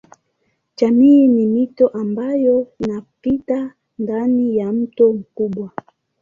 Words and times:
Jamii 0.75 1.27
ni 1.27 1.47
mito 1.47 1.87
ambayo 1.87 2.67
inapita 2.79 3.73
ndani 3.99 4.57
ya 4.57 4.73
mto 4.73 5.13
mkubwa. 5.13 5.71